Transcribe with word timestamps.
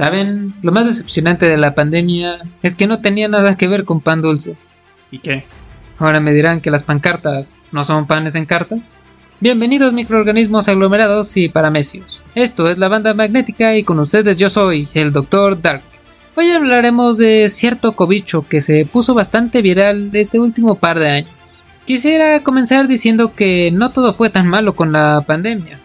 Saben, 0.00 0.54
lo 0.62 0.72
más 0.72 0.86
decepcionante 0.86 1.44
de 1.44 1.58
la 1.58 1.74
pandemia 1.74 2.38
es 2.62 2.74
que 2.74 2.86
no 2.86 3.02
tenía 3.02 3.28
nada 3.28 3.58
que 3.58 3.68
ver 3.68 3.84
con 3.84 4.00
pan 4.00 4.22
dulce. 4.22 4.56
¿Y 5.10 5.18
qué? 5.18 5.44
Ahora 5.98 6.20
me 6.20 6.32
dirán 6.32 6.62
que 6.62 6.70
las 6.70 6.82
pancartas 6.82 7.58
no 7.70 7.84
son 7.84 8.06
panes 8.06 8.34
en 8.34 8.46
cartas. 8.46 8.98
Bienvenidos 9.40 9.92
microorganismos 9.92 10.68
aglomerados 10.68 11.36
y 11.36 11.50
paramecios. 11.50 12.22
Esto 12.34 12.70
es 12.70 12.78
la 12.78 12.88
banda 12.88 13.12
magnética 13.12 13.76
y 13.76 13.84
con 13.84 13.98
ustedes 13.98 14.38
yo 14.38 14.48
soy 14.48 14.88
el 14.94 15.12
Dr. 15.12 15.60
Darkness. 15.60 16.22
Hoy 16.34 16.50
hablaremos 16.50 17.18
de 17.18 17.50
cierto 17.50 17.92
cobicho 17.94 18.46
que 18.48 18.62
se 18.62 18.86
puso 18.86 19.12
bastante 19.12 19.60
viral 19.60 20.08
este 20.14 20.40
último 20.40 20.76
par 20.76 20.98
de 20.98 21.10
años. 21.10 21.30
Quisiera 21.84 22.42
comenzar 22.42 22.88
diciendo 22.88 23.34
que 23.34 23.70
no 23.70 23.90
todo 23.90 24.14
fue 24.14 24.30
tan 24.30 24.48
malo 24.48 24.74
con 24.74 24.92
la 24.92 25.20
pandemia, 25.26 25.78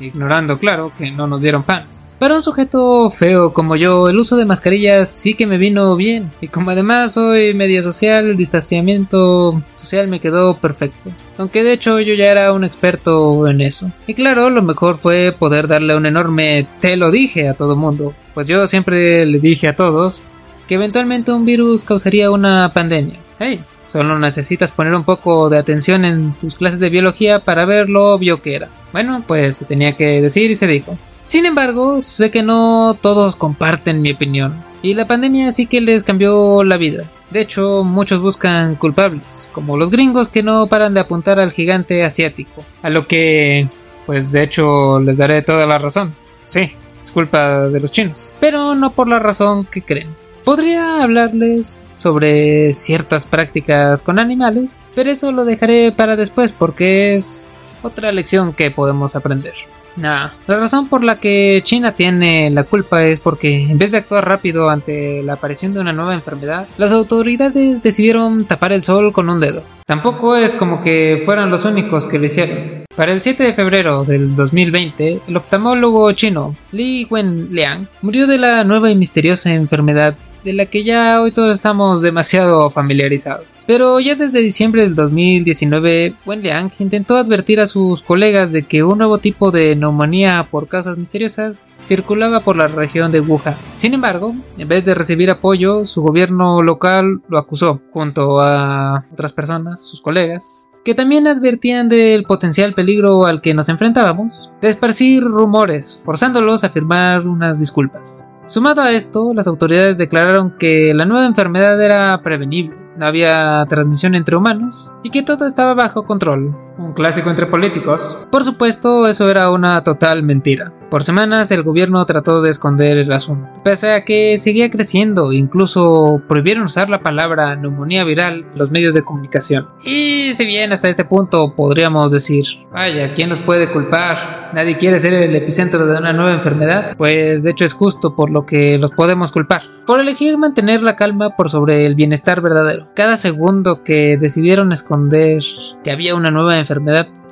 ignorando 0.00 0.58
claro 0.58 0.92
que 0.92 1.12
no 1.12 1.28
nos 1.28 1.42
dieron 1.42 1.62
pan. 1.62 1.84
Para 2.20 2.34
un 2.34 2.42
sujeto 2.42 3.08
feo 3.08 3.54
como 3.54 3.76
yo, 3.76 4.10
el 4.10 4.18
uso 4.18 4.36
de 4.36 4.44
mascarillas 4.44 5.08
sí 5.08 5.32
que 5.32 5.46
me 5.46 5.56
vino 5.56 5.96
bien. 5.96 6.30
Y 6.42 6.48
como 6.48 6.70
además 6.70 7.14
soy 7.14 7.54
medio 7.54 7.82
social, 7.82 8.28
el 8.28 8.36
distanciamiento 8.36 9.62
social 9.72 10.06
me 10.06 10.20
quedó 10.20 10.58
perfecto. 10.58 11.10
Aunque 11.38 11.64
de 11.64 11.72
hecho 11.72 11.98
yo 11.98 12.12
ya 12.12 12.30
era 12.30 12.52
un 12.52 12.62
experto 12.62 13.48
en 13.48 13.62
eso. 13.62 13.90
Y 14.06 14.12
claro, 14.12 14.50
lo 14.50 14.60
mejor 14.60 14.98
fue 14.98 15.34
poder 15.36 15.66
darle 15.66 15.96
un 15.96 16.04
enorme 16.04 16.68
te 16.80 16.98
lo 16.98 17.10
dije 17.10 17.48
a 17.48 17.54
todo 17.54 17.74
mundo. 17.74 18.12
Pues 18.34 18.46
yo 18.46 18.66
siempre 18.66 19.24
le 19.24 19.38
dije 19.38 19.68
a 19.68 19.74
todos 19.74 20.26
que 20.68 20.74
eventualmente 20.74 21.32
un 21.32 21.46
virus 21.46 21.84
causaría 21.84 22.30
una 22.30 22.70
pandemia. 22.74 23.18
Hey, 23.38 23.64
solo 23.86 24.18
necesitas 24.18 24.72
poner 24.72 24.94
un 24.94 25.04
poco 25.04 25.48
de 25.48 25.56
atención 25.56 26.04
en 26.04 26.34
tus 26.34 26.54
clases 26.54 26.80
de 26.80 26.90
biología 26.90 27.46
para 27.46 27.64
ver 27.64 27.88
lo 27.88 28.12
obvio 28.12 28.42
que 28.42 28.56
era. 28.56 28.68
Bueno, 28.92 29.24
pues 29.26 29.56
se 29.56 29.64
tenía 29.64 29.96
que 29.96 30.20
decir 30.20 30.50
y 30.50 30.54
se 30.54 30.66
dijo. 30.66 30.98
Sin 31.30 31.46
embargo, 31.46 32.00
sé 32.00 32.32
que 32.32 32.42
no 32.42 32.98
todos 33.00 33.36
comparten 33.36 34.02
mi 34.02 34.10
opinión, 34.10 34.60
y 34.82 34.94
la 34.94 35.06
pandemia 35.06 35.52
sí 35.52 35.66
que 35.66 35.80
les 35.80 36.02
cambió 36.02 36.64
la 36.64 36.76
vida. 36.76 37.04
De 37.30 37.40
hecho, 37.40 37.84
muchos 37.84 38.18
buscan 38.18 38.74
culpables, 38.74 39.48
como 39.52 39.76
los 39.76 39.90
gringos 39.90 40.26
que 40.26 40.42
no 40.42 40.66
paran 40.66 40.92
de 40.92 40.98
apuntar 40.98 41.38
al 41.38 41.52
gigante 41.52 42.02
asiático, 42.02 42.64
a 42.82 42.90
lo 42.90 43.06
que, 43.06 43.68
pues 44.06 44.32
de 44.32 44.42
hecho, 44.42 44.98
les 44.98 45.18
daré 45.18 45.40
toda 45.42 45.66
la 45.66 45.78
razón. 45.78 46.16
Sí, 46.46 46.72
es 47.00 47.12
culpa 47.12 47.68
de 47.68 47.78
los 47.78 47.92
chinos, 47.92 48.32
pero 48.40 48.74
no 48.74 48.90
por 48.90 49.06
la 49.06 49.20
razón 49.20 49.66
que 49.66 49.82
creen. 49.82 50.08
Podría 50.42 51.00
hablarles 51.00 51.84
sobre 51.92 52.72
ciertas 52.72 53.24
prácticas 53.24 54.02
con 54.02 54.18
animales, 54.18 54.82
pero 54.96 55.12
eso 55.12 55.30
lo 55.30 55.44
dejaré 55.44 55.92
para 55.92 56.16
después 56.16 56.50
porque 56.50 57.14
es 57.14 57.46
otra 57.84 58.10
lección 58.10 58.52
que 58.52 58.72
podemos 58.72 59.14
aprender. 59.14 59.54
Nah, 59.96 60.30
la 60.46 60.58
razón 60.58 60.88
por 60.88 61.04
la 61.04 61.18
que 61.18 61.60
China 61.64 61.94
tiene 61.94 62.50
la 62.50 62.64
culpa 62.64 63.04
es 63.04 63.20
porque 63.20 63.64
en 63.64 63.78
vez 63.78 63.92
de 63.92 63.98
actuar 63.98 64.26
rápido 64.26 64.70
ante 64.70 65.22
la 65.22 65.34
aparición 65.34 65.72
de 65.72 65.80
una 65.80 65.92
nueva 65.92 66.14
enfermedad, 66.14 66.66
las 66.78 66.92
autoridades 66.92 67.82
decidieron 67.82 68.44
tapar 68.44 68.72
el 68.72 68.84
sol 68.84 69.12
con 69.12 69.28
un 69.28 69.40
dedo. 69.40 69.62
Tampoco 69.86 70.36
es 70.36 70.54
como 70.54 70.80
que 70.80 71.20
fueran 71.24 71.50
los 71.50 71.64
únicos 71.64 72.06
que 72.06 72.18
lo 72.18 72.26
hicieron. 72.26 72.84
Para 72.94 73.12
el 73.12 73.22
7 73.22 73.42
de 73.42 73.54
febrero 73.54 74.04
del 74.04 74.34
2020, 74.36 75.20
el 75.26 75.36
oftalmólogo 75.36 76.12
chino 76.12 76.54
Li 76.72 77.06
Wenliang 77.10 77.88
murió 78.02 78.26
de 78.26 78.38
la 78.38 78.62
nueva 78.62 78.90
y 78.90 78.96
misteriosa 78.96 79.52
enfermedad 79.52 80.16
de 80.44 80.52
la 80.52 80.66
que 80.66 80.84
ya 80.84 81.20
hoy 81.20 81.32
todos 81.32 81.54
estamos 81.54 82.02
demasiado 82.02 82.70
familiarizados. 82.70 83.46
Pero 83.66 84.00
ya 84.00 84.16
desde 84.16 84.40
diciembre 84.40 84.82
del 84.82 84.94
2019, 84.94 86.16
Wen 86.26 86.42
Liang 86.42 86.72
intentó 86.80 87.16
advertir 87.16 87.60
a 87.60 87.66
sus 87.66 88.02
colegas 88.02 88.50
de 88.50 88.64
que 88.64 88.82
un 88.82 88.98
nuevo 88.98 89.18
tipo 89.18 89.50
de 89.50 89.76
neumonía 89.76 90.48
por 90.50 90.66
causas 90.66 90.98
misteriosas 90.98 91.64
circulaba 91.82 92.40
por 92.40 92.56
la 92.56 92.66
región 92.66 93.12
de 93.12 93.20
Wuhan. 93.20 93.54
Sin 93.76 93.94
embargo, 93.94 94.34
en 94.58 94.68
vez 94.68 94.84
de 94.84 94.94
recibir 94.94 95.30
apoyo, 95.30 95.84
su 95.84 96.02
gobierno 96.02 96.62
local 96.62 97.22
lo 97.28 97.38
acusó, 97.38 97.80
junto 97.92 98.40
a 98.40 99.04
otras 99.12 99.32
personas, 99.32 99.80
sus 99.80 100.00
colegas, 100.00 100.68
que 100.84 100.94
también 100.94 101.26
advertían 101.26 101.88
del 101.88 102.24
potencial 102.24 102.74
peligro 102.74 103.26
al 103.26 103.40
que 103.40 103.54
nos 103.54 103.68
enfrentábamos, 103.68 104.50
de 104.60 104.68
esparcir 104.68 105.22
rumores, 105.22 106.02
forzándolos 106.04 106.64
a 106.64 106.70
firmar 106.70 107.26
unas 107.26 107.60
disculpas. 107.60 108.24
Sumado 108.50 108.82
a 108.82 108.90
esto, 108.90 109.32
las 109.32 109.46
autoridades 109.46 109.96
declararon 109.96 110.58
que 110.58 110.92
la 110.92 111.04
nueva 111.04 111.24
enfermedad 111.24 111.80
era 111.80 112.20
prevenible, 112.20 112.74
no 112.96 113.06
había 113.06 113.64
transmisión 113.68 114.16
entre 114.16 114.34
humanos 114.34 114.90
y 115.04 115.10
que 115.10 115.22
todo 115.22 115.46
estaba 115.46 115.72
bajo 115.74 116.04
control. 116.04 116.56
Un 116.80 116.94
clásico 116.94 117.28
entre 117.28 117.44
políticos. 117.44 118.26
Por 118.32 118.42
supuesto, 118.42 119.06
eso 119.06 119.30
era 119.30 119.50
una 119.50 119.82
total 119.82 120.22
mentira. 120.22 120.72
Por 120.90 121.04
semanas 121.04 121.52
el 121.52 121.62
gobierno 121.62 122.04
trató 122.04 122.42
de 122.42 122.50
esconder 122.50 122.96
el 122.98 123.12
asunto, 123.12 123.48
pese 123.62 123.92
a 123.92 124.04
que 124.04 124.36
seguía 124.38 124.72
creciendo, 124.72 125.32
incluso 125.32 126.20
prohibieron 126.26 126.64
usar 126.64 126.90
la 126.90 127.00
palabra 127.00 127.54
neumonía 127.54 128.02
viral 128.02 128.44
en 128.50 128.58
los 128.58 128.72
medios 128.72 128.92
de 128.94 129.04
comunicación. 129.04 129.68
Y 129.84 130.34
si 130.34 130.46
bien 130.46 130.72
hasta 130.72 130.88
este 130.88 131.04
punto 131.04 131.54
podríamos 131.54 132.10
decir, 132.10 132.44
vaya, 132.72 133.14
¿quién 133.14 133.28
nos 133.28 133.38
puede 133.38 133.70
culpar? 133.70 134.50
Nadie 134.52 134.78
quiere 134.78 134.98
ser 134.98 135.12
el 135.14 135.36
epicentro 135.36 135.86
de 135.86 135.96
una 135.96 136.12
nueva 136.12 136.32
enfermedad, 136.32 136.96
pues 136.96 137.44
de 137.44 137.50
hecho 137.52 137.64
es 137.64 137.72
justo 137.72 138.16
por 138.16 138.30
lo 138.30 138.44
que 138.44 138.76
los 138.78 138.90
podemos 138.90 139.30
culpar, 139.30 139.62
por 139.86 140.00
elegir 140.00 140.38
mantener 140.38 140.82
la 140.82 140.96
calma 140.96 141.36
por 141.36 141.50
sobre 141.50 141.86
el 141.86 141.94
bienestar 141.94 142.40
verdadero. 142.40 142.88
Cada 142.96 143.16
segundo 143.16 143.84
que 143.84 144.16
decidieron 144.16 144.72
esconder 144.72 145.40
que 145.84 145.92
había 145.92 146.16
una 146.16 146.32
nueva 146.32 146.58
enfermedad 146.58 146.69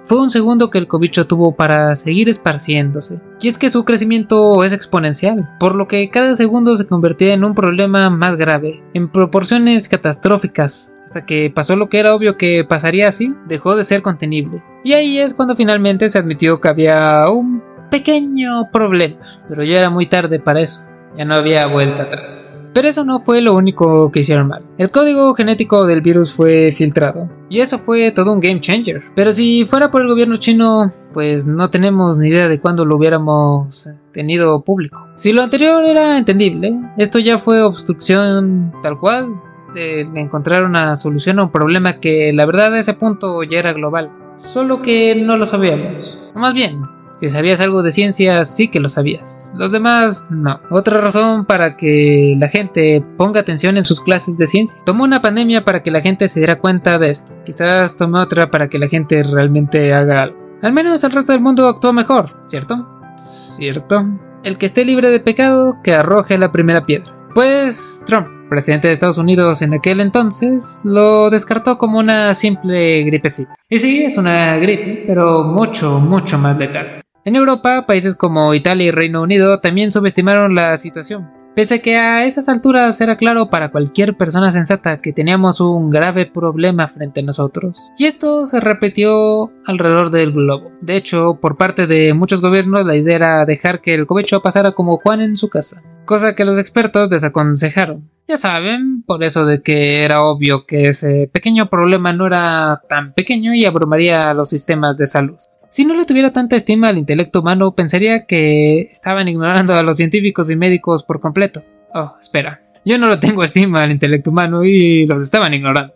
fue 0.03 0.21
un 0.21 0.31
segundo 0.31 0.71
que 0.71 0.79
el 0.79 0.89
cobicho 0.89 1.27
tuvo 1.27 1.55
para 1.55 1.95
seguir 1.97 2.29
esparciéndose. 2.29 3.21
Y 3.41 3.49
es 3.49 3.59
que 3.59 3.69
su 3.69 3.85
crecimiento 3.85 4.65
es 4.65 4.73
exponencial, 4.73 5.49
por 5.61 5.75
lo 5.75 5.87
que 5.87 6.09
cada 6.11 6.35
segundo 6.35 6.77
se 6.77 6.87
convertía 6.87 7.35
en 7.35 7.45
un 7.45 7.55
problema 7.55 8.09
más 8.11 8.37
grave, 8.37 8.83
en 8.95 9.11
proporciones 9.11 9.89
catastróficas, 9.89 10.97
hasta 11.05 11.27
que 11.27 11.53
pasó 11.55 11.77
lo 11.77 11.89
que 11.89 11.99
era 11.99 12.15
obvio 12.15 12.37
que 12.37 12.65
pasaría 12.69 13.09
así, 13.09 13.35
dejó 13.47 13.77
de 13.77 13.85
ser 13.85 14.03
contenible. 14.03 14.63
Y 14.85 14.95
ahí 14.95 15.19
es 15.19 15.35
cuando 15.35 15.55
finalmente 15.55 16.09
se 16.09 16.19
admitió 16.19 16.61
que 16.61 16.69
había 16.69 17.29
un 17.29 17.63
pequeño 17.91 18.71
problema, 18.73 19.19
pero 19.49 19.65
ya 19.65 19.79
era 19.79 19.91
muy 19.91 20.07
tarde 20.07 20.39
para 20.41 20.61
eso, 20.61 20.85
ya 21.19 21.25
no 21.25 21.35
había 21.35 21.67
vuelta 21.67 22.05
atrás. 22.05 22.71
Pero 22.73 22.89
eso 22.89 23.05
no 23.05 23.19
fue 23.19 23.41
lo 23.41 23.55
único 23.55 24.13
que 24.13 24.21
hicieron 24.21 24.49
mal. 24.49 24.65
El 24.79 24.93
código 24.93 25.35
genético 25.35 25.85
del 25.85 26.01
virus 26.01 26.33
fue 26.33 26.71
filtrado. 26.71 27.29
Y 27.49 27.59
eso 27.59 27.77
fue 27.77 28.13
todo 28.13 28.33
un 28.33 28.41
game 28.41 28.61
changer. 28.61 29.03
Pero 29.17 29.33
si 29.33 29.65
fuera 29.65 29.91
por 29.91 30.03
el 30.03 30.09
gobierno 30.09 30.37
chino, 30.37 30.89
pues 31.13 31.47
no 31.47 31.71
tenemos 31.71 32.19
ni 32.19 32.29
idea 32.29 32.47
de 32.47 32.61
cuándo 32.61 32.85
lo 32.85 32.97
hubiéramos 32.97 33.91
tenido 34.13 34.63
público. 34.63 35.09
Si 35.17 35.33
lo 35.33 35.43
anterior 35.43 35.85
era 35.85 36.19
entendible, 36.19 36.79
esto 36.99 37.19
ya 37.19 37.37
fue 37.37 37.63
obstrucción 37.63 38.73
tal 38.81 39.01
cual 39.01 39.35
de 39.75 40.03
encontrar 40.15 40.63
una 40.63 40.95
solución 40.95 41.41
a 41.41 41.45
un 41.45 41.51
problema 41.51 42.01
que 42.01 42.33
la 42.33 42.47
verdad 42.47 42.75
a 42.75 42.79
ese 42.79 42.95
punto 42.95 43.43
ya 43.43 43.59
era 43.59 43.73
global. 43.73 44.13
Solo 44.37 44.83
que 44.83 45.17
no 45.17 45.37
lo 45.37 45.47
sabíamos. 45.47 46.17
Más 46.35 46.55
bien, 46.55 46.83
si 47.19 47.29
sabías 47.29 47.61
algo 47.61 47.83
de 47.83 47.91
ciencia, 47.91 48.45
sí 48.45 48.69
que 48.69 48.79
lo 48.79 48.89
sabías. 48.89 49.53
Los 49.57 49.73
demás, 49.73 50.29
no. 50.31 50.61
Otra 50.71 51.01
razón 51.01 51.45
para 51.45 51.77
que 51.77 52.37
la 52.39 52.49
gente 52.49 53.05
ponga 53.17 53.41
atención 53.41 53.77
en 53.77 53.85
sus 53.85 54.01
clases 54.01 54.39
de 54.39 54.47
ciencia. 54.47 54.81
Tomó 54.85 55.03
una 55.03 55.21
pandemia 55.21 55.65
para 55.65 55.83
que 55.83 55.91
la 55.91 56.01
gente 56.01 56.29
se 56.29 56.39
diera 56.39 56.61
cuenta 56.61 56.99
de 56.99 57.11
esto. 57.11 57.33
Quizás 57.45 57.97
tome 57.97 58.21
otra 58.21 58.51
para 58.51 58.69
que 58.69 58.79
la 58.79 58.89
gente 58.89 59.25
realmente 59.25 59.93
haga 59.93 60.23
algo. 60.25 60.39
Al 60.63 60.73
menos 60.73 61.03
el 61.03 61.11
resto 61.11 61.33
del 61.33 61.43
mundo 61.43 61.67
actuó 61.67 61.93
mejor, 61.93 62.41
¿cierto? 62.47 62.87
¿Cierto? 63.17 64.07
El 64.45 64.57
que 64.57 64.67
esté 64.67 64.85
libre 64.85 65.11
de 65.11 65.19
pecado, 65.19 65.77
que 65.83 65.95
arroje 65.95 66.39
la 66.39 66.53
primera 66.53 66.87
piedra. 66.87 67.13
Pues 67.35 68.03
Trump, 68.07 68.29
presidente 68.49 68.89
de 68.89 68.95
Estados 68.95 69.19
Unidos 69.19 69.63
en 69.63 69.75
aquel 69.75 70.01
entonces, 70.01 70.81
lo 70.85 71.31
descartó 71.31 71.79
como 71.79 71.99
una 71.99 72.33
simple 72.35 73.03
gripecita. 73.03 73.55
Y 73.69 73.79
sí, 73.79 74.05
es 74.05 74.17
una 74.17 74.57
gripe, 74.59 75.05
pero 75.07 75.43
mucho, 75.45 75.99
mucho 75.99 76.39
más 76.39 76.57
letal. 76.57 76.98
En 77.25 77.37
Europa, 77.37 77.85
países 77.87 78.15
como 78.15 78.55
Italia 78.55 78.87
y 78.87 78.91
Reino 78.91 79.23
Unido 79.23 79.61
también 79.61 79.93
subestimaron 79.93 80.55
la 80.55 80.77
situación. 80.77 81.31
Pese 81.55 81.75
a 81.75 81.79
que 81.83 81.97
a 81.97 82.25
esas 82.25 82.49
alturas 82.49 83.01
era 83.01 83.17
claro 83.17 83.51
para 83.51 83.71
cualquier 83.71 84.17
persona 84.17 84.53
sensata 84.53 85.01
que 85.01 85.13
teníamos 85.13 85.61
un 85.61 85.91
grave 85.91 86.27
problema 86.27 86.87
frente 86.87 87.21
a 87.21 87.25
nosotros. 87.25 87.83
Y 87.99 88.05
esto 88.05 88.47
se 88.47 88.61
repitió 88.61 89.53
alrededor 89.67 90.11
del 90.11 90.33
globo. 90.33 90.71
De 90.81 90.97
hecho, 90.97 91.39
por 91.41 91.57
parte 91.57 91.89
de 91.89 92.15
muchos 92.15 92.41
gobiernos 92.41 92.87
la 92.87 92.95
idea 92.95 93.17
era 93.17 93.45
dejar 93.45 93.81
que 93.81 93.95
el 93.95 94.07
cobecho 94.07 94.41
pasara 94.41 94.73
como 94.73 94.99
Juan 94.99 95.21
en 95.21 95.35
su 95.35 95.49
casa 95.49 95.83
cosa 96.09 96.35
que 96.35 96.47
los 96.47 96.59
expertos 96.59 97.11
desaconsejaron. 97.11 98.11
Ya 98.27 98.39
saben, 98.39 99.03
por 99.03 99.23
eso 99.23 99.45
de 99.45 99.63
que 99.63 100.05
era 100.05 100.23
obvio 100.23 100.65
que 100.65 100.89
ese 100.89 101.31
pequeño 101.31 101.69
problema 101.69 102.15
no 102.15 102.27
era 102.27 102.83
tan 102.89 103.13
pequeño 103.13 103.55
y 103.55 103.67
abrumaría 103.67 104.31
a 104.31 104.35
los 104.35 104.49
sistemas 104.49 104.97
de 104.97 105.07
salud. 105.07 105.37
Si 105.69 105.85
no 105.85 105.95
le 105.95 106.07
tuviera 106.07 106.33
tanta 106.33 106.57
estima 106.57 106.89
al 106.89 106.97
intelecto 106.97 107.41
humano, 107.41 107.75
pensaría 107.75 108.25
que 108.25 108.81
estaban 108.81 109.29
ignorando 109.29 109.75
a 109.75 109.83
los 109.83 109.99
científicos 109.99 110.51
y 110.51 110.57
médicos 110.57 111.03
por 111.03 111.21
completo. 111.21 111.63
Oh, 111.95 112.17
espera, 112.19 112.59
yo 112.87 112.97
no 112.97 113.07
lo 113.07 113.21
tengo 113.21 113.45
estima 113.45 113.83
al 113.83 113.93
intelecto 113.93 114.31
humano 114.31 114.65
y 114.65 115.07
los 115.07 115.23
estaban 115.23 115.53
ignorando. 115.53 115.93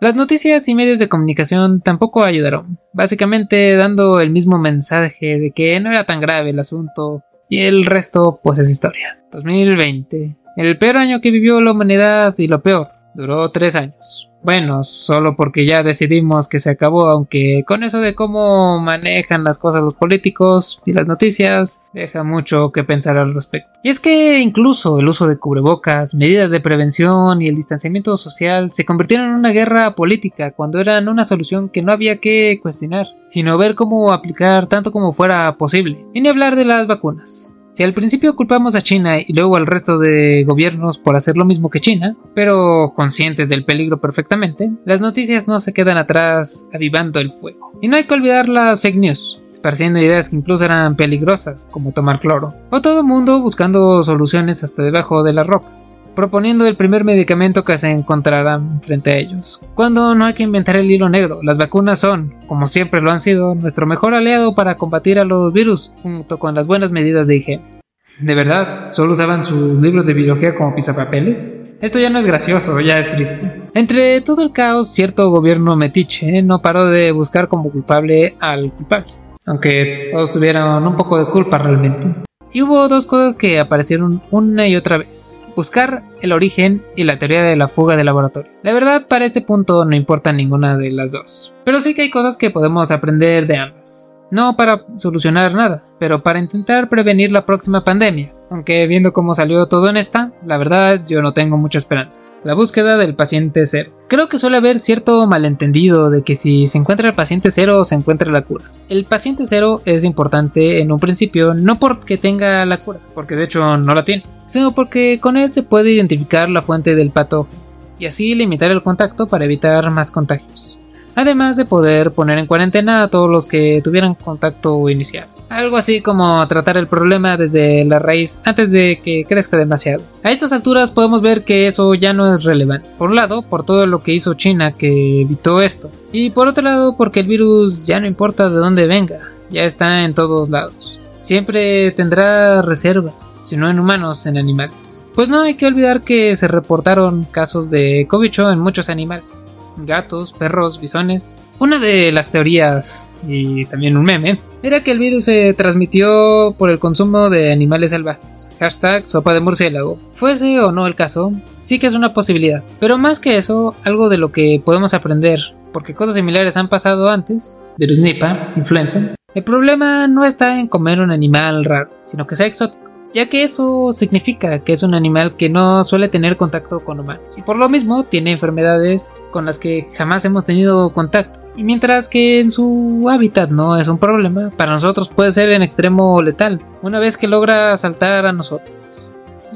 Las 0.00 0.14
noticias 0.14 0.66
y 0.66 0.74
medios 0.74 0.98
de 0.98 1.10
comunicación 1.10 1.82
tampoco 1.82 2.24
ayudaron, 2.24 2.78
básicamente 2.94 3.76
dando 3.76 4.18
el 4.20 4.30
mismo 4.30 4.58
mensaje 4.58 5.38
de 5.38 5.50
que 5.50 5.78
no 5.78 5.90
era 5.90 6.04
tan 6.04 6.20
grave 6.20 6.50
el 6.50 6.58
asunto 6.58 7.22
y 7.50 7.60
el 7.60 7.84
resto 7.84 8.40
pues 8.42 8.58
es 8.58 8.70
historia. 8.70 9.22
2020, 9.30 10.38
el 10.56 10.78
peor 10.78 10.96
año 10.96 11.20
que 11.20 11.30
vivió 11.30 11.60
la 11.60 11.72
humanidad 11.72 12.34
y 12.38 12.48
lo 12.48 12.62
peor, 12.62 12.86
duró 13.14 13.50
tres 13.50 13.76
años. 13.76 14.30
Bueno, 14.42 14.82
solo 14.84 15.36
porque 15.36 15.66
ya 15.66 15.82
decidimos 15.82 16.48
que 16.48 16.60
se 16.60 16.70
acabó, 16.70 17.08
aunque 17.08 17.62
con 17.66 17.82
eso 17.82 18.00
de 18.00 18.14
cómo 18.14 18.80
manejan 18.80 19.44
las 19.44 19.58
cosas 19.58 19.82
los 19.82 19.92
políticos 19.92 20.80
y 20.86 20.94
las 20.94 21.06
noticias, 21.06 21.82
deja 21.92 22.24
mucho 22.24 22.72
que 22.72 22.82
pensar 22.82 23.18
al 23.18 23.34
respecto. 23.34 23.70
Y 23.82 23.90
es 23.90 24.00
que 24.00 24.40
incluso 24.40 24.98
el 24.98 25.08
uso 25.08 25.26
de 25.26 25.36
cubrebocas, 25.38 26.14
medidas 26.14 26.50
de 26.50 26.60
prevención 26.60 27.42
y 27.42 27.48
el 27.48 27.56
distanciamiento 27.56 28.16
social 28.16 28.70
se 28.70 28.86
convirtieron 28.86 29.28
en 29.28 29.34
una 29.34 29.50
guerra 29.50 29.94
política 29.94 30.52
cuando 30.52 30.80
eran 30.80 31.08
una 31.08 31.24
solución 31.24 31.68
que 31.68 31.82
no 31.82 31.92
había 31.92 32.18
que 32.18 32.60
cuestionar, 32.62 33.08
sino 33.28 33.58
ver 33.58 33.74
cómo 33.74 34.10
aplicar 34.10 34.68
tanto 34.68 34.90
como 34.90 35.12
fuera 35.12 35.54
posible. 35.58 36.02
Y 36.14 36.22
ni 36.22 36.28
hablar 36.30 36.56
de 36.56 36.64
las 36.64 36.86
vacunas. 36.86 37.54
Si 37.72 37.84
al 37.84 37.94
principio 37.94 38.34
culpamos 38.34 38.74
a 38.74 38.80
China 38.80 39.18
y 39.20 39.32
luego 39.32 39.56
al 39.56 39.66
resto 39.66 39.98
de 39.98 40.44
gobiernos 40.44 40.98
por 40.98 41.16
hacer 41.16 41.36
lo 41.36 41.44
mismo 41.44 41.70
que 41.70 41.80
China, 41.80 42.16
pero 42.34 42.92
conscientes 42.96 43.48
del 43.48 43.64
peligro 43.64 44.00
perfectamente, 44.00 44.72
las 44.84 45.00
noticias 45.00 45.46
no 45.46 45.60
se 45.60 45.72
quedan 45.72 45.96
atrás 45.96 46.68
avivando 46.72 47.20
el 47.20 47.30
fuego. 47.30 47.72
Y 47.80 47.88
no 47.88 47.96
hay 47.96 48.04
que 48.04 48.14
olvidar 48.14 48.48
las 48.48 48.82
fake 48.82 48.96
news, 48.96 49.42
esparciendo 49.52 50.00
ideas 50.00 50.28
que 50.28 50.36
incluso 50.36 50.64
eran 50.64 50.96
peligrosas, 50.96 51.68
como 51.70 51.92
tomar 51.92 52.18
cloro, 52.18 52.54
o 52.70 52.82
todo 52.82 53.04
mundo 53.04 53.40
buscando 53.40 54.02
soluciones 54.02 54.64
hasta 54.64 54.82
debajo 54.82 55.22
de 55.22 55.32
las 55.32 55.46
rocas 55.46 55.99
proponiendo 56.14 56.66
el 56.66 56.76
primer 56.76 57.04
medicamento 57.04 57.64
que 57.64 57.78
se 57.78 57.90
encontrarán 57.90 58.82
frente 58.82 59.10
a 59.10 59.16
ellos. 59.16 59.62
Cuando 59.74 60.14
no 60.14 60.24
hay 60.24 60.34
que 60.34 60.42
inventar 60.42 60.76
el 60.76 60.90
hilo 60.90 61.08
negro, 61.08 61.40
las 61.42 61.58
vacunas 61.58 61.98
son, 61.98 62.34
como 62.46 62.66
siempre 62.66 63.00
lo 63.00 63.10
han 63.10 63.20
sido, 63.20 63.54
nuestro 63.54 63.86
mejor 63.86 64.14
aliado 64.14 64.54
para 64.54 64.76
combatir 64.76 65.18
a 65.18 65.24
los 65.24 65.52
virus, 65.52 65.94
junto 66.02 66.38
con 66.38 66.54
las 66.54 66.66
buenas 66.66 66.90
medidas 66.90 67.26
de 67.26 67.36
higiene. 67.36 67.80
¿De 68.20 68.34
verdad? 68.34 68.88
¿Solo 68.88 69.12
usaban 69.12 69.44
sus 69.44 69.78
libros 69.78 70.04
de 70.06 70.14
biología 70.14 70.54
como 70.54 70.74
pisapapeles? 70.74 71.62
Esto 71.80 71.98
ya 71.98 72.10
no 72.10 72.18
es 72.18 72.26
gracioso, 72.26 72.78
ya 72.80 72.98
es 72.98 73.10
triste. 73.10 73.62
Entre 73.72 74.20
todo 74.20 74.42
el 74.42 74.52
caos, 74.52 74.92
cierto 74.92 75.30
gobierno 75.30 75.76
metiche 75.76 76.42
no 76.42 76.60
paró 76.60 76.86
de 76.86 77.12
buscar 77.12 77.48
como 77.48 77.70
culpable 77.70 78.36
al 78.38 78.70
culpable, 78.72 79.12
aunque 79.46 80.08
todos 80.10 80.30
tuvieron 80.30 80.86
un 80.86 80.96
poco 80.96 81.18
de 81.18 81.30
culpa 81.30 81.56
realmente. 81.56 82.29
Y 82.52 82.62
hubo 82.62 82.88
dos 82.88 83.06
cosas 83.06 83.34
que 83.34 83.60
aparecieron 83.60 84.22
una 84.30 84.66
y 84.66 84.74
otra 84.74 84.98
vez. 84.98 85.44
Buscar 85.54 86.02
el 86.20 86.32
origen 86.32 86.84
y 86.96 87.04
la 87.04 87.18
teoría 87.18 87.42
de 87.42 87.56
la 87.56 87.68
fuga 87.68 87.96
del 87.96 88.06
laboratorio. 88.06 88.50
La 88.62 88.72
verdad, 88.72 89.06
para 89.08 89.24
este 89.24 89.42
punto 89.42 89.84
no 89.84 89.94
importa 89.94 90.32
ninguna 90.32 90.76
de 90.76 90.90
las 90.90 91.12
dos. 91.12 91.54
Pero 91.64 91.80
sí 91.80 91.94
que 91.94 92.02
hay 92.02 92.10
cosas 92.10 92.36
que 92.36 92.50
podemos 92.50 92.90
aprender 92.90 93.46
de 93.46 93.56
ambas. 93.56 94.16
No 94.30 94.56
para 94.56 94.84
solucionar 94.96 95.54
nada, 95.54 95.84
pero 95.98 96.22
para 96.22 96.38
intentar 96.38 96.88
prevenir 96.88 97.32
la 97.32 97.46
próxima 97.46 97.84
pandemia. 97.84 98.34
Aunque 98.50 98.86
viendo 98.86 99.12
cómo 99.12 99.34
salió 99.34 99.66
todo 99.66 99.88
en 99.88 99.96
esta, 99.96 100.32
la 100.44 100.58
verdad 100.58 101.02
yo 101.06 101.22
no 101.22 101.32
tengo 101.32 101.56
mucha 101.56 101.78
esperanza 101.78 102.20
la 102.44 102.54
búsqueda 102.54 102.96
del 102.96 103.14
paciente 103.14 103.66
cero. 103.66 103.90
Creo 104.08 104.28
que 104.28 104.38
suele 104.38 104.56
haber 104.56 104.78
cierto 104.78 105.26
malentendido 105.26 106.10
de 106.10 106.22
que 106.22 106.36
si 106.36 106.66
se 106.66 106.78
encuentra 106.78 107.08
el 107.08 107.14
paciente 107.14 107.50
cero 107.50 107.84
se 107.84 107.94
encuentra 107.94 108.30
la 108.30 108.42
cura. 108.42 108.64
El 108.88 109.04
paciente 109.04 109.44
cero 109.46 109.82
es 109.84 110.04
importante 110.04 110.80
en 110.80 110.90
un 110.90 110.98
principio 110.98 111.54
no 111.54 111.78
porque 111.78 112.16
tenga 112.16 112.64
la 112.64 112.78
cura, 112.78 113.00
porque 113.14 113.36
de 113.36 113.44
hecho 113.44 113.76
no 113.76 113.94
la 113.94 114.04
tiene, 114.04 114.24
sino 114.46 114.74
porque 114.74 115.18
con 115.20 115.36
él 115.36 115.52
se 115.52 115.62
puede 115.62 115.92
identificar 115.92 116.48
la 116.48 116.62
fuente 116.62 116.94
del 116.94 117.10
patógeno 117.10 117.60
y 117.98 118.06
así 118.06 118.34
limitar 118.34 118.70
el 118.70 118.82
contacto 118.82 119.26
para 119.26 119.44
evitar 119.44 119.90
más 119.90 120.10
contagios. 120.10 120.78
Además 121.14 121.56
de 121.56 121.66
poder 121.66 122.12
poner 122.12 122.38
en 122.38 122.46
cuarentena 122.46 123.02
a 123.02 123.08
todos 123.08 123.28
los 123.28 123.46
que 123.46 123.82
tuvieran 123.84 124.14
contacto 124.14 124.88
inicial. 124.88 125.28
Algo 125.50 125.76
así 125.76 126.00
como 126.00 126.46
tratar 126.46 126.76
el 126.76 126.86
problema 126.86 127.36
desde 127.36 127.84
la 127.84 127.98
raíz 127.98 128.40
antes 128.44 128.70
de 128.70 129.00
que 129.02 129.24
crezca 129.28 129.56
demasiado. 129.56 130.04
A 130.22 130.30
estas 130.30 130.52
alturas 130.52 130.92
podemos 130.92 131.22
ver 131.22 131.42
que 131.42 131.66
eso 131.66 131.92
ya 131.94 132.12
no 132.12 132.32
es 132.32 132.44
relevante. 132.44 132.88
Por 132.96 133.10
un 133.10 133.16
lado, 133.16 133.42
por 133.42 133.64
todo 133.64 133.84
lo 133.86 134.00
que 134.00 134.12
hizo 134.12 134.34
China 134.34 134.70
que 134.72 135.22
evitó 135.22 135.60
esto. 135.60 135.90
Y 136.12 136.30
por 136.30 136.46
otro 136.46 136.62
lado, 136.62 136.96
porque 136.96 137.20
el 137.20 137.26
virus 137.26 137.84
ya 137.84 137.98
no 137.98 138.06
importa 138.06 138.48
de 138.48 138.56
dónde 138.56 138.86
venga, 138.86 139.18
ya 139.50 139.64
está 139.64 140.04
en 140.04 140.14
todos 140.14 140.50
lados. 140.50 141.00
Siempre 141.18 141.90
tendrá 141.90 142.62
reservas, 142.62 143.36
si 143.42 143.56
no 143.56 143.68
en 143.68 143.80
humanos, 143.80 144.26
en 144.26 144.38
animales. 144.38 145.04
Pues 145.16 145.28
no 145.28 145.42
hay 145.42 145.56
que 145.56 145.66
olvidar 145.66 146.02
que 146.02 146.36
se 146.36 146.46
reportaron 146.46 147.24
casos 147.24 147.70
de 147.70 148.06
cobicho 148.08 148.50
en 148.52 148.60
muchos 148.60 148.88
animales 148.88 149.49
gatos, 149.76 150.32
perros, 150.32 150.80
bisones. 150.80 151.40
Una 151.58 151.78
de 151.78 152.10
las 152.12 152.30
teorías, 152.30 153.16
y 153.28 153.66
también 153.66 153.96
un 153.96 154.04
meme, 154.04 154.38
era 154.62 154.82
que 154.82 154.90
el 154.90 154.98
virus 154.98 155.24
se 155.24 155.52
transmitió 155.54 156.54
por 156.56 156.70
el 156.70 156.78
consumo 156.78 157.30
de 157.30 157.52
animales 157.52 157.90
salvajes. 157.90 158.52
Hashtag 158.58 159.06
sopa 159.06 159.34
de 159.34 159.40
murciélago. 159.40 159.98
Fuese 160.12 160.60
o 160.60 160.72
no 160.72 160.86
el 160.86 160.94
caso, 160.94 161.32
sí 161.58 161.78
que 161.78 161.86
es 161.86 161.94
una 161.94 162.14
posibilidad. 162.14 162.62
Pero 162.78 162.98
más 162.98 163.20
que 163.20 163.36
eso, 163.36 163.74
algo 163.84 164.08
de 164.08 164.18
lo 164.18 164.32
que 164.32 164.62
podemos 164.64 164.94
aprender, 164.94 165.38
porque 165.72 165.94
cosas 165.94 166.14
similares 166.14 166.56
han 166.56 166.68
pasado 166.68 167.10
antes, 167.10 167.58
virus 167.76 167.98
Nipah, 167.98 168.50
influenza. 168.56 169.14
El 169.34 169.44
problema 169.44 170.08
no 170.08 170.24
está 170.24 170.58
en 170.58 170.66
comer 170.66 170.98
un 171.00 171.10
animal 171.10 171.64
raro, 171.64 171.90
sino 172.04 172.26
que 172.26 172.34
sea 172.36 172.46
exótico 172.46 172.89
ya 173.12 173.28
que 173.28 173.42
eso 173.42 173.92
significa 173.92 174.60
que 174.60 174.72
es 174.72 174.82
un 174.82 174.94
animal 174.94 175.36
que 175.36 175.48
no 175.48 175.82
suele 175.84 176.08
tener 176.08 176.36
contacto 176.36 176.80
con 176.80 177.00
humanos 177.00 177.24
y 177.36 177.42
por 177.42 177.58
lo 177.58 177.68
mismo 177.68 178.04
tiene 178.04 178.32
enfermedades 178.32 179.12
con 179.32 179.44
las 179.44 179.58
que 179.58 179.86
jamás 179.96 180.24
hemos 180.24 180.44
tenido 180.44 180.92
contacto. 180.92 181.40
Y 181.56 181.64
mientras 181.64 182.08
que 182.08 182.40
en 182.40 182.50
su 182.50 183.08
hábitat 183.10 183.50
no 183.50 183.76
es 183.76 183.88
un 183.88 183.98
problema, 183.98 184.50
para 184.56 184.72
nosotros 184.72 185.08
puede 185.08 185.32
ser 185.32 185.50
en 185.50 185.62
extremo 185.62 186.22
letal, 186.22 186.64
una 186.82 186.98
vez 186.98 187.16
que 187.16 187.28
logra 187.28 187.76
saltar 187.76 188.26
a 188.26 188.32
nosotros. 188.32 188.76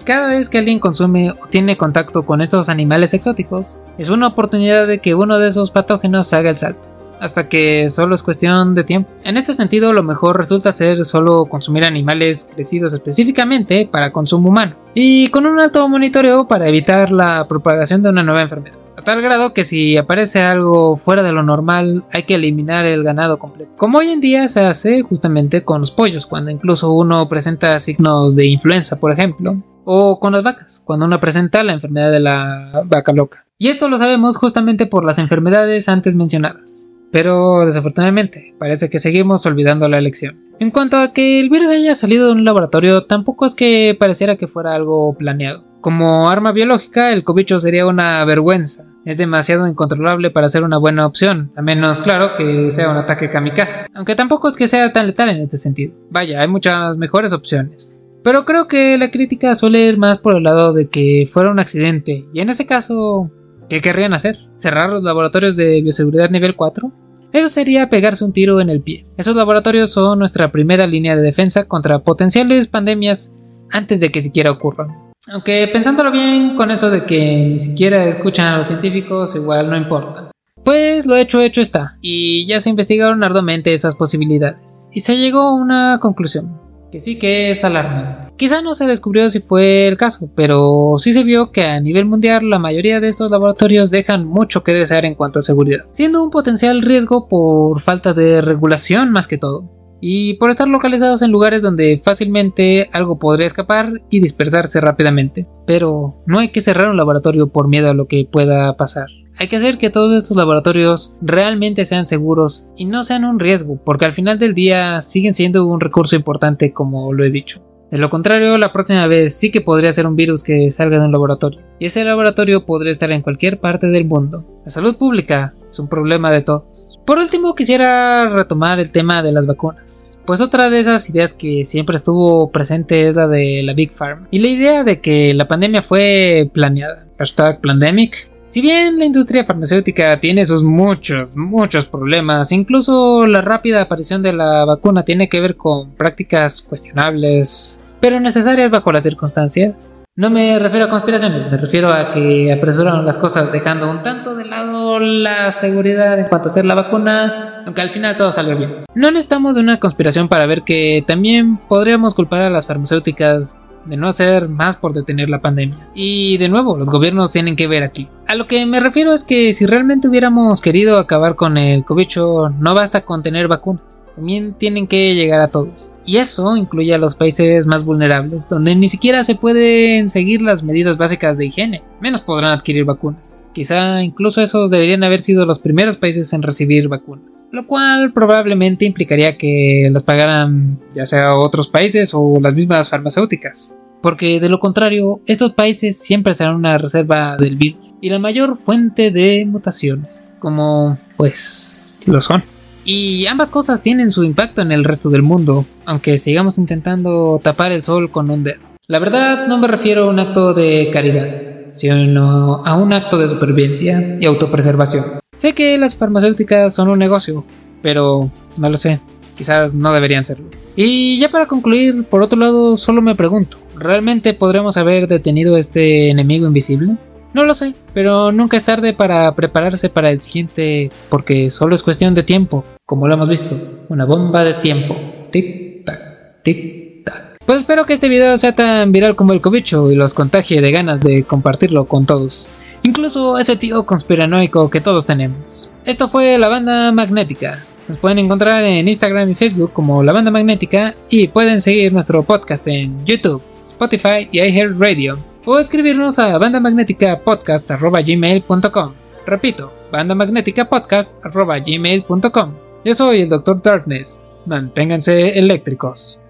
Cada 0.04 0.28
vez 0.28 0.48
que 0.48 0.58
alguien 0.58 0.80
consume 0.80 1.30
o 1.30 1.46
tiene 1.48 1.76
contacto 1.76 2.24
con 2.24 2.40
estos 2.40 2.68
animales 2.68 3.14
exóticos, 3.14 3.78
es 3.96 4.08
una 4.08 4.26
oportunidad 4.26 4.86
de 4.86 4.98
que 4.98 5.14
uno 5.14 5.38
de 5.38 5.48
esos 5.48 5.70
patógenos 5.70 6.32
haga 6.32 6.50
el 6.50 6.58
salto 6.58 6.94
hasta 7.24 7.48
que 7.48 7.88
solo 7.88 8.14
es 8.14 8.22
cuestión 8.22 8.74
de 8.74 8.84
tiempo. 8.84 9.10
En 9.24 9.38
este 9.38 9.54
sentido, 9.54 9.94
lo 9.94 10.02
mejor 10.02 10.36
resulta 10.36 10.72
ser 10.72 11.04
solo 11.06 11.46
consumir 11.46 11.84
animales 11.84 12.50
crecidos 12.54 12.93
específicamente 12.93 13.88
para 13.90 14.12
consumo 14.12 14.50
humano 14.50 14.76
y 14.94 15.28
con 15.28 15.46
un 15.46 15.58
alto 15.58 15.88
monitoreo 15.88 16.46
para 16.46 16.69
evitar 16.69 17.10
la 17.10 17.48
propagación 17.48 18.02
de 18.02 18.10
una 18.10 18.22
nueva 18.22 18.43
enfermedad. 18.43 18.76
A 18.98 19.02
tal 19.02 19.22
grado 19.22 19.54
que 19.54 19.64
si 19.64 19.96
aparece 19.96 20.43
algo 20.43 20.96
fuera 20.96 21.22
de 21.22 21.32
lo 21.32 21.43
normal 21.43 22.04
hay 22.12 22.24
que 22.24 22.34
eliminar 22.34 22.84
el 22.84 23.02
ganado 23.02 23.38
completo. 23.38 23.72
Como 23.76 23.98
hoy 23.98 24.10
en 24.10 24.20
día 24.20 24.46
se 24.46 24.60
hace 24.60 25.00
justamente 25.02 25.64
con 25.64 25.81
los 25.81 25.90
pollos, 25.90 26.26
cuando 26.26 26.50
incluso 26.50 26.93
uno 26.93 27.26
presenta 27.26 27.81
signos 27.81 28.36
de 28.36 28.46
influenza, 28.46 29.00
por 29.00 29.10
ejemplo, 29.10 29.56
o 29.84 30.20
con 30.20 30.32
las 30.32 30.43
vacas, 30.43 30.82
cuando 30.84 31.06
uno 31.06 31.19
presenta 31.20 31.64
la 31.64 31.72
enfermedad 31.72 32.12
de 32.12 32.20
la 32.20 32.82
vaca 32.84 33.12
loca. 33.12 33.46
Y 33.58 33.69
esto 33.69 33.88
lo 33.88 33.96
sabemos 33.96 34.36
justamente 34.36 34.86
por 34.86 35.04
las 35.04 35.19
enfermedades 35.19 35.88
antes 35.88 36.14
mencionadas 36.14 36.94
pero 37.14 37.64
desafortunadamente 37.64 38.56
parece 38.58 38.90
que 38.90 38.98
seguimos 38.98 39.46
olvidando 39.46 39.88
la 39.88 40.00
lección. 40.00 40.36
En 40.58 40.72
cuanto 40.72 40.96
a 40.96 41.12
que 41.12 41.38
el 41.38 41.48
virus 41.48 41.68
haya 41.68 41.94
salido 41.94 42.26
de 42.26 42.32
un 42.32 42.44
laboratorio, 42.44 43.04
tampoco 43.04 43.46
es 43.46 43.54
que 43.54 43.96
pareciera 43.96 44.34
que 44.34 44.48
fuera 44.48 44.74
algo 44.74 45.14
planeado. 45.16 45.64
Como 45.80 46.28
arma 46.28 46.50
biológica, 46.50 47.12
el 47.12 47.22
cobicho 47.22 47.60
sería 47.60 47.86
una 47.86 48.24
vergüenza. 48.24 48.86
Es 49.04 49.16
demasiado 49.16 49.68
incontrolable 49.68 50.32
para 50.32 50.48
ser 50.48 50.64
una 50.64 50.76
buena 50.76 51.06
opción, 51.06 51.52
a 51.54 51.62
menos 51.62 52.00
claro 52.00 52.34
que 52.34 52.72
sea 52.72 52.90
un 52.90 52.96
ataque 52.96 53.30
kamikaze. 53.30 53.86
Aunque 53.94 54.16
tampoco 54.16 54.48
es 54.48 54.56
que 54.56 54.66
sea 54.66 54.92
tan 54.92 55.06
letal 55.06 55.28
en 55.28 55.40
este 55.40 55.56
sentido. 55.56 55.94
Vaya, 56.10 56.40
hay 56.40 56.48
muchas 56.48 56.96
mejores 56.96 57.32
opciones. 57.32 58.04
Pero 58.24 58.44
creo 58.44 58.66
que 58.66 58.98
la 58.98 59.12
crítica 59.12 59.54
suele 59.54 59.86
ir 59.86 59.98
más 59.98 60.18
por 60.18 60.34
el 60.34 60.42
lado 60.42 60.72
de 60.72 60.88
que 60.88 61.28
fuera 61.32 61.52
un 61.52 61.60
accidente, 61.60 62.24
y 62.34 62.40
en 62.40 62.50
ese 62.50 62.66
caso, 62.66 63.30
¿qué 63.68 63.80
querrían 63.80 64.14
hacer? 64.14 64.36
¿Cerrar 64.56 64.90
los 64.90 65.04
laboratorios 65.04 65.54
de 65.54 65.80
bioseguridad 65.80 66.28
nivel 66.30 66.56
4? 66.56 67.04
Eso 67.34 67.48
sería 67.48 67.91
pegarse 67.91 68.24
un 68.24 68.32
tiro 68.32 68.60
en 68.60 68.70
el 68.70 68.81
pie. 68.81 69.05
Esos 69.17 69.34
laboratorios 69.34 69.91
son 69.91 70.20
nuestra 70.20 70.53
primera 70.53 70.86
línea 70.86 71.17
de 71.17 71.22
defensa 71.22 71.64
contra 71.64 71.98
potenciales 71.98 72.69
pandemias 72.69 73.34
antes 73.72 73.98
de 73.98 74.12
que 74.12 74.20
siquiera 74.20 74.53
ocurran. 74.53 75.12
Aunque 75.32 75.69
pensándolo 75.72 76.12
bien, 76.12 76.55
con 76.55 76.70
eso 76.70 76.93
de 76.93 77.05
que 77.05 77.46
ni 77.50 77.58
siquiera 77.58 78.05
escuchan 78.05 78.46
a 78.46 78.58
los 78.58 78.69
científicos, 78.69 79.34
igual 79.34 79.69
no 79.69 79.76
importa. 79.76 80.31
Pues 80.62 81.06
lo 81.06 81.17
hecho 81.17 81.41
hecho 81.41 81.60
está, 81.60 81.98
y 82.00 82.46
ya 82.46 82.60
se 82.60 82.70
investigaron 82.70 83.24
arduamente 83.24 83.74
esas 83.74 83.96
posibilidades, 83.96 84.88
y 84.93 85.00
se 85.00 85.19
llegó 85.19 85.41
a 85.41 85.55
una 85.55 85.98
conclusión 86.00 86.63
que 86.94 87.01
sí 87.01 87.19
que 87.19 87.51
es 87.51 87.65
alarmante. 87.65 88.29
Quizá 88.36 88.63
no 88.63 88.72
se 88.77 88.86
descubrió 88.86 89.29
si 89.29 89.41
fue 89.41 89.89
el 89.89 89.96
caso, 89.96 90.31
pero 90.36 90.94
sí 90.96 91.13
se 91.13 91.24
vio 91.24 91.51
que 91.51 91.65
a 91.65 91.81
nivel 91.81 92.05
mundial 92.05 92.48
la 92.48 92.60
mayoría 92.60 93.01
de 93.01 93.08
estos 93.08 93.32
laboratorios 93.32 93.91
dejan 93.91 94.29
mucho 94.29 94.63
que 94.63 94.72
desear 94.72 95.05
en 95.05 95.17
cuanto 95.17 95.41
a 95.41 95.43
seguridad, 95.43 95.86
siendo 95.91 96.22
un 96.22 96.31
potencial 96.31 96.82
riesgo 96.82 97.27
por 97.27 97.81
falta 97.81 98.15
de 98.15 98.41
regulación 98.43 99.10
más 99.10 99.27
que 99.27 99.39
todo 99.39 99.69
y 100.01 100.34
por 100.34 100.51
estar 100.51 100.69
localizados 100.69 101.22
en 101.22 101.32
lugares 101.32 101.63
donde 101.63 101.96
fácilmente 101.96 102.89
algo 102.93 103.19
podría 103.19 103.48
escapar 103.48 104.01
y 104.08 104.20
dispersarse 104.20 104.81
rápidamente. 104.81 105.48
Pero 105.67 106.22
no 106.27 106.39
hay 106.39 106.51
que 106.51 106.60
cerrar 106.60 106.91
un 106.91 106.96
laboratorio 106.96 107.48
por 107.48 107.67
miedo 107.67 107.91
a 107.91 107.94
lo 107.94 108.06
que 108.06 108.29
pueda 108.31 108.77
pasar. 108.77 109.08
Hay 109.38 109.48
que 109.48 109.56
hacer 109.56 109.79
que 109.79 109.91
todos 109.91 110.17
estos 110.17 110.36
laboratorios 110.36 111.17
realmente 111.20 111.84
sean 111.84 112.06
seguros 112.06 112.69
y 112.76 112.84
no 112.84 113.03
sean 113.03 113.24
un 113.24 113.41
riesgo, 113.41 113.81
porque 113.84 114.05
al 114.05 114.12
final 114.12 114.38
del 114.38 114.55
día 114.55 115.00
siguen 115.00 115.34
siendo 115.34 115.67
un 115.67 115.81
recurso 115.81 116.14
importante 116.14 116.72
como 116.72 117.12
lo 117.12 117.24
he 117.24 117.31
dicho. 117.31 117.60
De 117.91 117.98
lo 117.98 118.10
contrario, 118.10 118.58
la 118.58 118.72
próxima 118.72 119.06
vez 119.06 119.36
sí 119.36 119.50
que 119.50 119.60
podría 119.60 119.93
ser 119.93 120.06
un 120.06 120.17
virus 120.17 120.43
que 120.43 120.70
salga 120.70 120.98
de 120.98 121.06
un 121.06 121.12
laboratorio, 121.12 121.60
y 121.79 121.86
ese 121.86 122.05
laboratorio 122.05 122.64
podría 122.64 122.93
estar 122.93 123.10
en 123.12 123.22
cualquier 123.22 123.60
parte 123.60 123.88
del 123.88 124.06
mundo. 124.06 124.44
La 124.64 124.70
salud 124.70 124.96
pública 124.96 125.55
es 125.69 125.79
un 125.79 125.88
problema 125.88 126.31
de 126.31 126.43
todos. 126.43 126.98
Por 127.05 127.19
último, 127.19 127.55
quisiera 127.55 128.29
retomar 128.31 128.81
el 128.81 128.91
tema 128.91 129.22
de 129.22 129.32
las 129.32 129.46
vacunas. 129.46 130.19
Pues 130.24 130.41
otra 130.41 130.70
de 130.70 130.79
esas 130.79 131.10
ideas 131.10 131.34
que 131.34 131.64
siempre 131.64 131.96
estuvo 131.96 132.50
presente 132.50 133.06
es 133.06 133.14
la 133.14 133.29
de 133.29 133.62
la 133.62 133.74
Big 133.74 133.93
Pharma. 133.93 134.26
Y 134.31 134.38
la 134.38 134.48
idea 134.48 134.84
de 134.84 135.03
que 135.03 135.34
la 135.34 135.46
pandemia 135.46 135.82
fue 135.82 136.50
planeada. 136.55 137.06
Hashtag 137.19 137.60
pandemic. 137.60 138.33
Si 138.46 138.60
bien 138.60 138.98
la 138.98 139.05
industria 139.05 139.44
farmacéutica 139.44 140.20
tiene 140.20 140.44
sus 140.44 140.63
muchos, 140.63 141.34
muchos 141.34 141.86
problemas, 141.86 142.53
incluso 142.53 143.27
la 143.27 143.41
rápida 143.41 143.82
aparición 143.82 144.22
de 144.22 144.32
la 144.32 144.65
vacuna 144.65 145.05
tiene 145.05 145.29
que 145.29 145.41
ver 145.41 145.56
con 145.56 145.91
prácticas 145.93 146.63
cuestionables, 146.63 147.81
pero 148.01 148.20
necesarias 148.20 148.70
bajo 148.70 148.93
las 148.93 149.03
circunstancias. 149.03 149.94
No 150.17 150.31
me 150.31 150.60
refiero 150.60 150.86
a 150.86 150.89
conspiraciones, 150.89 151.51
me 151.51 151.56
refiero 151.56 151.93
a 151.93 152.13
que 152.13 152.53
apresuraron 152.53 153.05
las 153.05 153.19
cosas 153.19 153.51
dejando 153.51 153.91
un 153.91 154.03
tanto 154.05 154.36
de 154.36 154.44
lado 154.44 155.01
la 155.01 155.51
seguridad 155.51 156.20
en 156.20 156.27
cuanto 156.29 156.48
a 156.48 156.51
hacer 156.53 156.65
la 156.65 156.74
vacuna, 156.74 157.65
aunque 157.67 157.81
al 157.81 157.91
final 157.91 158.17
todo 158.17 158.31
salió 158.31 158.56
bien. 158.56 158.84
No 158.94 159.10
necesitamos 159.10 159.56
de 159.56 159.63
una 159.63 159.81
conspiración 159.81 160.29
para 160.29 160.46
ver 160.46 160.63
que 160.63 161.03
también 161.05 161.56
podríamos 161.56 162.15
culpar 162.15 162.43
a 162.43 162.51
las 162.51 162.67
farmacéuticas 162.67 163.58
de 163.86 163.96
no 163.96 164.06
hacer 164.06 164.48
más 164.48 164.77
por 164.77 164.93
detener 164.93 165.29
la 165.29 165.41
pandemia. 165.41 165.89
Y 165.94 166.39
de 166.39 166.48
nuevo, 166.48 166.77
los 166.77 166.91
gobiernos 166.91 167.32
tienen 167.32 167.56
que 167.56 167.67
ver 167.67 167.82
aquí. 167.82 168.08
A 168.26 168.34
lo 168.36 168.46
que 168.46 168.64
me 168.64 168.81
refiero 168.81 169.12
es 169.12 169.22
que 169.22 169.52
si 169.52 169.66
realmente 169.66 170.08
hubiéramos 170.08 170.60
querido 170.60 170.98
acabar 170.98 171.34
con 171.34 171.58
el 171.58 171.84
cobicho, 171.84 172.48
no 172.58 172.74
basta 172.74 173.04
con 173.04 173.22
tener 173.22 173.48
vacunas, 173.48 174.06
también 174.16 174.56
tienen 174.56 174.86
que 174.86 175.14
llegar 175.14 175.40
a 175.40 175.48
todos. 175.48 175.88
Y 176.06 176.19
eso 176.19 176.56
incluye 176.56 176.94
a 176.94 176.98
los 176.98 177.14
países 177.14 177.66
más 177.66 177.84
vulnerables, 177.84 178.46
donde 178.48 178.74
ni 178.74 178.88
siquiera 178.88 179.24
se 179.24 179.36
pueden 179.36 180.08
seguir 180.08 180.43
las 180.43 180.62
medidas 180.62 180.98
básicas 180.98 181.38
de 181.38 181.46
higiene, 181.46 181.82
menos 182.00 182.20
podrán 182.20 182.52
adquirir 182.52 182.84
vacunas. 182.84 183.44
Quizá 183.54 184.02
incluso 184.02 184.43
esos 184.43 184.70
deberían 184.70 185.04
haber 185.04 185.20
sido 185.20 185.46
los 185.46 185.58
primeros 185.58 185.96
países 185.96 186.32
en 186.32 186.43
recibir 186.43 186.88
vacunas, 186.88 187.48
lo 187.52 187.66
cual 187.66 188.12
probablemente 188.12 188.84
implicaría 188.84 189.38
que 189.38 189.88
las 189.90 190.02
pagaran 190.02 190.78
ya 190.94 191.06
sea 191.06 191.36
otros 191.36 191.69
países 191.69 192.12
o 192.12 192.38
las 192.40 192.54
mismas 192.54 192.90
farmacéuticas. 192.90 193.76
Porque 194.02 194.40
de 194.40 194.50
lo 194.50 194.58
contrario, 194.58 195.22
estos 195.24 195.54
países 195.54 195.98
siempre 195.98 196.34
serán 196.34 196.56
una 196.56 196.76
reserva 196.76 197.38
del 197.38 197.56
virus 197.56 197.94
y 198.05 198.11
la 198.11 198.19
mayor 198.19 198.55
fuente 198.55 199.11
de 199.11 199.46
mutaciones, 199.46 200.34
como 200.39 200.94
pues 201.17 202.05
lo 202.06 202.20
son. 202.20 202.44
Y 202.84 203.25
ambas 203.29 203.51
cosas 203.51 203.81
tienen 203.81 204.11
su 204.11 204.25
impacto 204.25 204.61
en 204.61 204.73
el 204.73 204.84
resto 204.84 205.08
del 205.08 205.23
mundo, 205.23 205.65
aunque 205.87 206.19
sigamos 206.19 206.58
intentando 206.58 207.41
tapar 207.43 207.73
el 207.73 207.82
sol 207.82 208.11
con 208.11 208.31
un 208.31 208.44
dedo. 208.44 208.61
La 208.89 208.99
verdad 208.99 209.46
no 209.46 209.56
me 209.56 209.69
refiero 209.69 210.05
a 210.05 210.11
un 210.11 210.20
acto 210.20 210.53
de 210.53 210.91
caridad, 210.93 211.29
sino 211.69 212.63
a 212.63 212.77
un 212.77 212.93
acto 212.93 213.17
de 213.17 213.27
supervivencia 213.27 214.17
y 214.20 214.27
autopreservación. 214.27 215.05
Sé 215.39 215.55
que 215.55 215.79
las 215.79 215.96
farmacéuticas 215.96 216.75
son 216.75 216.91
un 216.91 216.99
negocio, 216.99 217.46
pero 217.81 218.31
no 218.58 218.69
lo 218.69 218.77
sé, 218.77 219.01
quizás 219.34 219.73
no 219.73 219.94
deberían 219.94 220.25
serlo. 220.25 220.51
Y 220.77 221.19
ya 221.19 221.31
para 221.31 221.46
concluir, 221.46 222.05
por 222.05 222.20
otro 222.20 222.39
lado, 222.39 222.77
solo 222.77 223.01
me 223.01 223.15
pregunto, 223.15 223.56
¿realmente 223.77 224.34
podremos 224.34 224.77
haber 224.77 225.08
detenido 225.08 225.56
este 225.56 226.11
enemigo 226.11 226.46
invisible? 226.46 226.99
No 227.34 227.44
lo 227.44 227.53
sé, 227.53 227.74
pero 227.93 228.31
nunca 228.31 228.56
es 228.56 228.62
tarde 228.62 228.93
para 228.93 229.34
prepararse 229.34 229.88
para 229.88 230.10
el 230.12 230.22
siguiente, 230.22 230.93
porque 231.08 231.50
solo 231.50 231.74
es 231.74 231.82
cuestión 231.82 232.14
de 232.14 232.22
tiempo, 232.22 232.64
como 232.86 233.08
lo 233.08 233.14
hemos 233.14 233.29
visto, 233.29 233.56
una 233.88 234.05
bomba 234.05 234.44
de 234.44 234.55
tiempo. 234.55 234.96
Tic 235.32 235.84
tac, 235.84 236.43
tic 236.44 237.05
tac. 237.05 237.36
Pues 237.44 237.58
espero 237.58 237.86
que 237.86 237.94
este 237.94 238.08
video 238.08 238.36
sea 238.36 238.55
tan 238.55 238.93
viral 238.93 239.17
como 239.17 239.32
el 239.32 239.41
cobicho 239.41 239.91
y 239.91 239.96
los 239.96 240.14
contagie 240.14 240.60
de 240.60 240.70
ganas 240.70 241.00
de 241.00 241.24
compartirlo 241.24 241.86
con 241.86 242.06
todos. 242.06 242.50
Incluso 242.84 243.36
ese 243.36 243.56
tío 243.56 243.84
conspiranoico 243.84 244.70
que 244.70 244.81
todos 244.81 245.05
tenemos. 245.05 245.72
Esto 245.86 246.06
fue 246.06 246.38
la 246.38 246.48
banda 246.48 246.93
magnética. 246.93 247.64
Nos 247.88 247.98
pueden 247.98 248.20
encontrar 248.20 248.62
en 248.62 248.86
Instagram 248.86 249.31
y 249.31 249.34
Facebook 249.34 249.72
como 249.72 250.05
la 250.05 250.12
banda 250.12 250.31
magnética 250.31 250.94
y 251.10 251.26
pueden 251.26 251.60
seguir 251.60 251.93
nuestro 251.93 252.22
podcast 252.22 252.64
en 252.69 253.05
YouTube, 253.05 253.43
Spotify 253.60 254.29
y 254.31 254.41
iHeartRadio 254.41 255.33
o 255.44 255.58
escribirnos 255.58 256.19
a 256.19 256.39
bandamagnéticapodcast.gmail.com. 256.39 258.94
Repito, 259.27 259.70
bandamagnéticapodcast.gmail.com. 259.91 262.55
Yo 262.84 262.94
soy 262.94 263.22
el 263.22 263.29
Dr. 263.29 263.60
Darkness. 263.63 264.24
Manténganse 264.46 265.39
eléctricos. 265.39 266.20